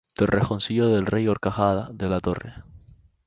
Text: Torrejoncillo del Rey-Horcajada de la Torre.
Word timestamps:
Torrejoncillo 0.15 0.87
del 0.87 1.05
Rey-Horcajada 1.05 1.89
de 1.93 2.09
la 2.09 2.19
Torre. 2.21 2.55